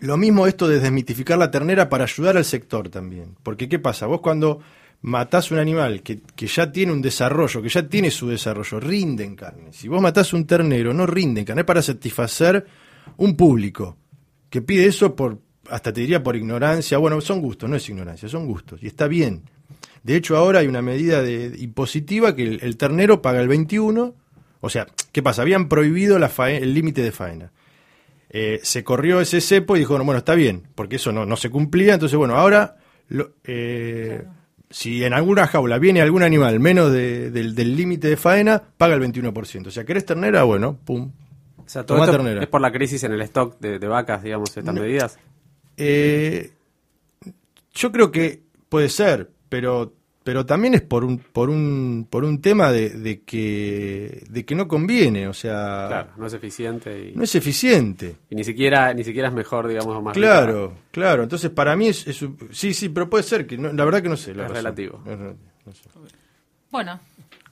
[0.00, 3.36] Lo mismo esto de desmitificar la ternera para ayudar al sector también.
[3.42, 4.04] Porque ¿qué pasa?
[4.06, 4.60] Vos cuando
[5.04, 9.22] matás un animal que, que ya tiene un desarrollo, que ya tiene su desarrollo, rinde
[9.24, 9.72] en carne.
[9.72, 12.64] Si vos matás un ternero, no rinde en carne, es para satisfacer
[13.18, 13.98] un público
[14.48, 16.96] que pide eso por, hasta te diría por ignorancia.
[16.98, 18.82] Bueno, son gustos, no es ignorancia, son gustos.
[18.82, 19.42] Y está bien.
[20.02, 24.14] De hecho, ahora hay una medida impositiva que el, ternero paga el 21.
[24.60, 25.42] O sea, ¿qué pasa?
[25.42, 27.52] Habían prohibido la fae- el límite de faena.
[28.30, 31.50] Eh, se corrió ese cepo y dijo, bueno, está bien, porque eso no, no se
[31.50, 31.94] cumplía.
[31.94, 32.76] Entonces, bueno, ahora,
[33.44, 34.22] eh,
[34.70, 38.94] si en alguna jaula viene algún animal menos de- del, del límite de faena, paga
[38.94, 39.66] el 21%.
[39.66, 40.42] O sea, ¿querés ternera?
[40.44, 41.10] Bueno, pum.
[41.58, 42.42] O sea, todo Tomá esto ternera.
[42.42, 45.18] es por la crisis en el stock de, de vacas, digamos, estas medidas.
[45.76, 46.52] Eh,
[47.74, 52.40] yo creo que puede ser, pero pero también es por un por un por un
[52.40, 57.14] tema de, de que de que no conviene, o sea, Claro, no es eficiente y,
[57.14, 58.16] no es eficiente.
[58.30, 60.26] y ni siquiera ni siquiera es mejor, digamos, o más rica.
[60.26, 61.22] Claro, claro.
[61.22, 64.02] Entonces para mí es, es un- sí sí, pero puede ser que no- la verdad
[64.02, 64.34] que no sé.
[64.34, 64.56] la Es razón.
[64.56, 65.02] relativo.
[65.04, 65.82] No sé.
[66.70, 66.98] Bueno,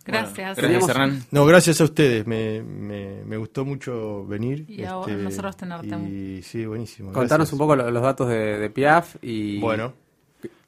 [0.05, 0.57] gracias.
[0.57, 1.23] Gracias, Hernán.
[1.31, 2.27] No, gracias a ustedes.
[2.27, 4.61] Me, me, me gustó mucho venir.
[4.63, 5.95] este, Y a vos- nosotros tenerte.
[5.97, 7.13] Y sí, buenísimo.
[7.13, 7.53] Contanos gracias.
[7.53, 9.61] un poco lo- los datos de, de Piaf y...
[9.61, 9.93] Bueno,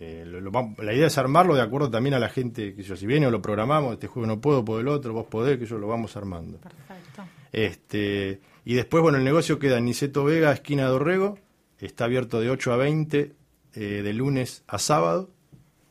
[0.00, 3.06] eh, lo- la idea es armarlo de acuerdo también a la gente, que yo, si
[3.06, 5.76] viene o lo programamos, este juego no puedo, puedo el otro, vos podés, que yo
[5.78, 6.58] lo vamos armando.
[6.58, 7.24] Perfecto.
[7.52, 11.38] Este, y después, bueno, el negocio queda en Niceto Vega, esquina Dorrego.
[11.78, 13.32] Está abierto de 8 a 20,
[13.74, 15.30] eh, de lunes a sábado.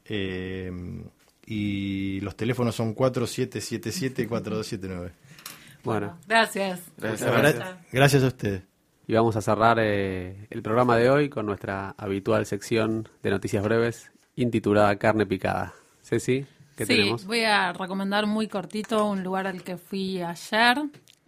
[0.05, 0.71] Eh,
[1.47, 5.11] y los teléfonos son 4777-4279.
[5.83, 6.81] Bueno, Gracias.
[6.97, 7.75] Gracias, Gra- gracias.
[7.93, 8.63] Gracias a ustedes.
[9.07, 13.63] y vamos a cerrar eh, el programa de hoy con nuestra habitual sección de noticias
[13.63, 15.73] breves intitulada Carne Picada.
[16.03, 17.25] Ceci, ¿qué sí, tenemos?
[17.25, 20.77] voy a recomendar muy cortito un lugar al que fui ayer,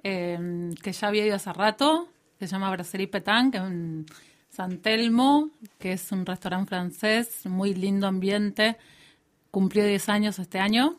[0.03, 4.07] eh, que ya había ido hace rato, se llama Brasserie Petanque, en
[4.49, 8.75] San Telmo, que es un restaurante francés, muy lindo ambiente,
[9.51, 10.95] cumplió 10 años este año,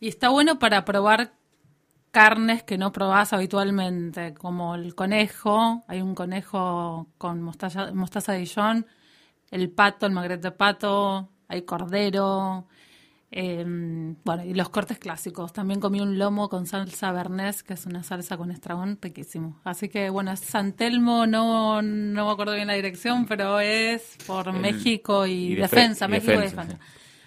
[0.00, 1.32] y está bueno para probar
[2.10, 8.38] carnes que no probás habitualmente, como el conejo, hay un conejo con mostaza, mostaza de
[8.40, 8.86] Dijon,
[9.50, 12.66] el pato, el magret de pato, hay cordero,
[13.32, 13.64] Eh,
[14.24, 15.52] bueno, y los cortes clásicos.
[15.52, 19.60] También comí un lomo con salsa bernés, que es una salsa con estragón riquísimo.
[19.64, 24.16] Así que, bueno, es San Telmo, no, no me acuerdo bien la dirección, pero es
[24.28, 26.78] por El- México y, y defe- defensa, y México y defensa, defensa.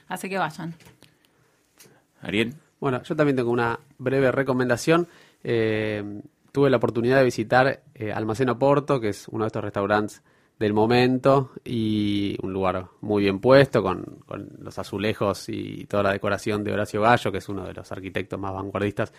[0.10, 0.74] Así que vayan.
[2.22, 2.54] Ariel.
[2.80, 5.08] Bueno, yo también tengo una breve recomendación.
[5.44, 10.22] Eh, tuve la oportunidad de visitar eh, Almacén Oporto, que es uno de estos restaurantes
[10.58, 16.12] del momento y un lugar muy bien puesto con, con los azulejos y toda la
[16.12, 19.14] decoración de Horacio Gallo, que es uno de los arquitectos más vanguardistas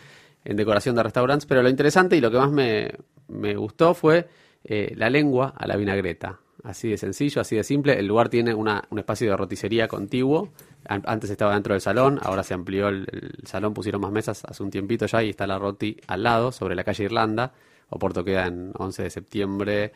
[0.44, 1.46] en decoración de restaurantes.
[1.46, 2.92] Pero lo interesante y lo que más me,
[3.28, 4.28] me gustó fue
[4.64, 6.40] eh, la lengua a la vinagreta.
[6.62, 7.98] Así de sencillo, así de simple.
[7.98, 10.50] El lugar tiene una, un espacio de roticería contiguo.
[10.86, 13.06] An- Antes estaba dentro del salón, ahora se amplió el,
[13.44, 16.74] salón, pusieron más mesas hace un tiempito ya y está la roti al lado, sobre
[16.74, 17.52] la calle Irlanda.
[17.88, 19.92] Oporto queda en 11 de septiembre,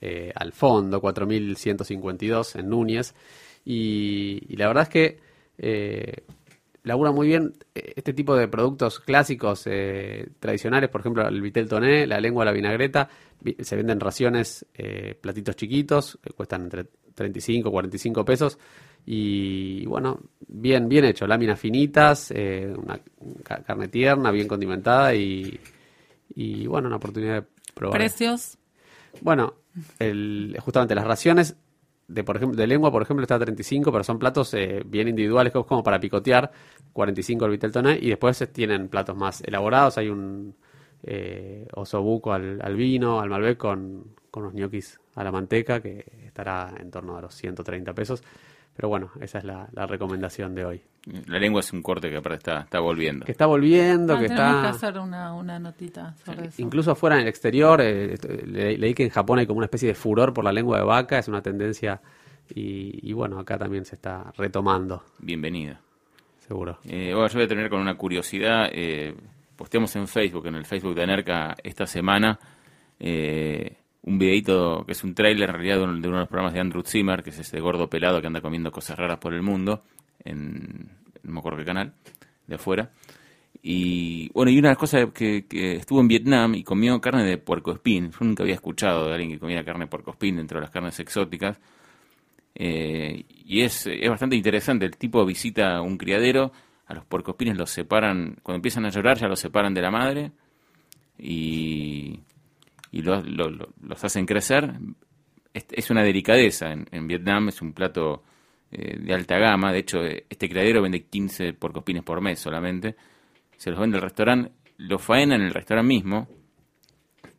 [0.00, 3.14] eh, al fondo, 4152 en Núñez.
[3.64, 5.18] Y, y la verdad es que
[5.58, 6.24] eh,
[6.84, 11.68] labura muy bien eh, este tipo de productos clásicos eh, tradicionales, por ejemplo, el vitel
[11.68, 13.08] toné, la lengua la vinagreta,
[13.40, 18.58] vi- se venden raciones, eh, platitos chiquitos, que cuestan entre 35 y 45 pesos.
[19.04, 23.00] Y bueno, bien, bien hecho, láminas finitas, eh, una
[23.42, 25.58] ca- carne tierna, bien condimentada y,
[26.34, 27.98] y bueno, una oportunidad de probar.
[27.98, 28.58] Precios.
[29.20, 29.54] Bueno,
[29.98, 31.56] el, justamente las raciones
[32.08, 35.08] de por ejemplo de lengua, por ejemplo, está a 35, pero son platos eh, bien
[35.08, 36.50] individuales, como para picotear,
[36.92, 40.54] 45 el vitel toné, y después eh, tienen platos más elaborados, hay un
[41.02, 46.04] eh, osobuco al, al vino, al malbec con, con unos ñoquis a la manteca, que
[46.26, 48.22] estará en torno a los 130 pesos.
[48.74, 50.82] Pero bueno, esa es la, la recomendación de hoy.
[51.26, 53.26] La lengua es un corte que aparte está, está volviendo.
[53.26, 54.86] Que está volviendo, Ah, que tenemos que está...
[54.88, 56.62] hacer una, una notita sobre eso.
[56.62, 59.88] Incluso afuera en el exterior, eh, le- leí que en Japón hay como una especie
[59.88, 62.00] de furor por la lengua de vaca, es una tendencia
[62.54, 65.80] y, y bueno, acá también se está retomando, Bienvenida.
[66.38, 66.78] seguro.
[66.84, 68.68] Eh, bueno, yo voy a terminar con una curiosidad.
[68.72, 69.14] Eh,
[69.56, 72.38] posteamos en Facebook, en el Facebook de Anerca, esta semana,
[72.98, 76.60] eh, un videito que es un tráiler en realidad de uno, de los programas de
[76.60, 79.84] Andrew Zimmer, que es ese gordo pelado que anda comiendo cosas raras por el mundo,
[80.24, 80.90] en
[81.22, 81.94] no me acuerdo qué canal,
[82.46, 82.90] de afuera.
[83.62, 87.24] Y bueno, y una de las cosas que, que estuvo en Vietnam y comió carne
[87.24, 88.10] de puercoespín.
[88.10, 90.98] Yo nunca había escuchado de alguien que comiera carne de puercoespín dentro de las carnes
[90.98, 91.60] exóticas.
[92.54, 94.84] Eh, y es, es bastante interesante.
[94.84, 96.52] El tipo visita un criadero,
[96.86, 100.32] a los puercoespines los separan, cuando empiezan a llorar ya los separan de la madre
[101.18, 102.18] y,
[102.92, 103.50] y lo- lo-
[103.82, 104.70] los hacen crecer.
[105.52, 106.72] Es, una delicadeza.
[106.72, 108.22] En, Vietnam es un plato
[108.70, 109.72] eh, de alta gama.
[109.72, 112.94] De hecho, este criadero vende 15 puercoespines por mes solamente.
[113.56, 116.28] Se los vende al restaurante, los faena en el restaurante mismo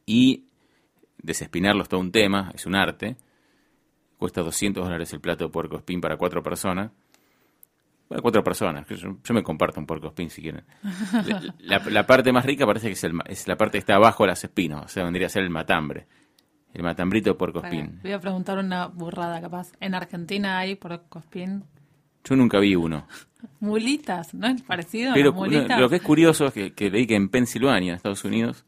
[0.06, 0.46] y
[1.18, 3.16] desespinarlos todo un tema, es un arte.
[4.18, 6.92] Cuesta 200 dólares el plato de puerco para cuatro personas.
[8.14, 8.88] Bueno, cuatro personas.
[8.88, 10.64] Yo, yo me comparto un puerco espín si quieren.
[11.26, 13.96] La, la- la parte más rica parece que es, el es la parte que está
[13.96, 14.86] abajo de las espinas.
[14.86, 16.06] O sea, vendría a ser el matambre.
[16.74, 18.00] El matambrito Para- espín.
[18.02, 19.72] voy a preguntar una burrada capaz.
[19.80, 21.64] En Argentina hay por cospín
[22.24, 23.08] Yo nunca vi uno.
[23.60, 25.80] mulitas, ¿no es parecido a Pero las mulitas?
[25.80, 28.64] lo que es curioso es que, que leí que en Pensilvania, en Estados Unidos,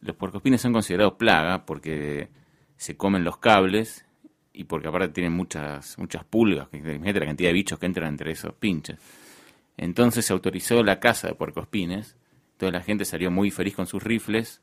[0.00, 2.28] los puercoespines son considerados plaga porque
[2.76, 4.04] se comen los cables
[4.54, 8.08] y porque aparte tienen muchas muchas pulgas, que imagínate la cantidad de bichos que entran
[8.08, 8.98] entre esos pinches.
[9.76, 12.16] Entonces se autorizó la caza de puercoespines,
[12.56, 14.62] toda la gente salió muy feliz con sus rifles,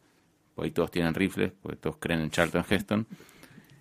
[0.56, 3.08] porque ahí todos tienen rifles, porque todos creen en Charlton Heston.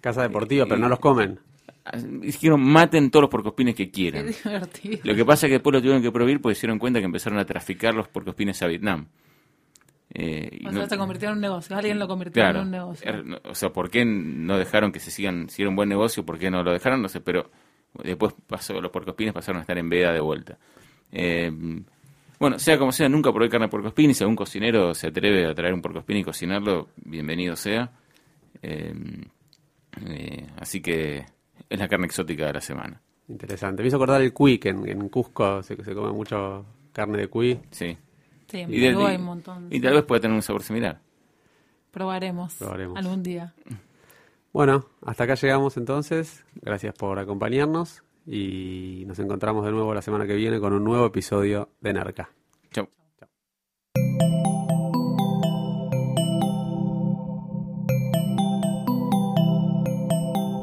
[0.00, 1.38] Casa deportiva, pero no los comen.
[1.84, 4.26] Ah, Dijeron, maten todos los puercoespines que Qué quieran.
[4.26, 4.98] divertido.
[5.04, 7.04] Lo que pasa es que después lo tuvieron que prohibir porque se dieron cuenta que
[7.06, 9.06] empezaron a traficar los puercoespines a Vietnam.
[10.12, 11.76] Eh, y O no- sea, se convirtió en un negocio.
[11.76, 13.10] Alguien lo convirtió claro, en un negocio.
[13.10, 15.88] er- no- o sea, ¿por qué no dejaron que se sigan, si era un buen
[15.88, 17.00] negocio, por qué no lo dejaron?
[17.02, 17.50] No sé, pero
[18.02, 20.58] después pasó, los puercoespines pasaron a estar en veda de vuelta.
[21.12, 21.52] Eh,
[22.40, 25.46] bueno, sea como sea, nunca probé carne de puercoespín y si algún cocinero se atreve
[25.46, 27.92] a traer un puercoespín y cocinarlo, bienvenido sea.
[28.62, 28.92] Eh,
[30.06, 31.24] eh, así que
[31.68, 33.00] es la carne exótica de la semana.
[33.28, 33.82] Interesante.
[33.82, 37.28] Me hizo acordar el cuy, que en, en Cusco se, se come mucho carne de
[37.28, 37.60] cuy.
[37.70, 37.96] Sí.
[38.50, 39.66] Sí, en Y, de- Perú y- hay un montón.
[39.70, 41.00] y tal vez pueda tener un sabor similar.
[41.90, 42.96] Probaremos, Probaremos.
[42.98, 43.54] algún día.
[44.52, 46.44] Bueno, hasta acá llegamos entonces.
[46.62, 51.06] Gracias por acompañarnos y nos encontramos de nuevo la semana que viene con un nuevo
[51.06, 52.30] episodio de Narca.
[52.72, 52.88] Chau.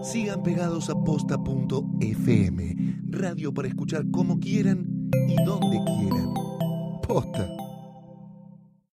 [0.03, 2.75] Sigan pegados a posta.fm,
[3.09, 6.33] radio para escuchar como quieran y donde quieran.
[7.05, 7.47] Posta.